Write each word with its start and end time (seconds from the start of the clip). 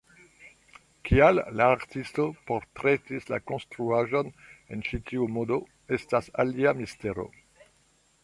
Kial 1.09 1.41
la 1.59 1.65
artisto 1.73 2.23
portretis 2.47 3.29
la 3.33 3.39
konstruaĵon 3.51 4.33
en 4.77 4.83
ĉi 4.89 5.01
tiu 5.11 5.27
modo 5.37 5.59
estas 5.99 6.31
alia 6.45 6.73
mistero. 6.81 7.27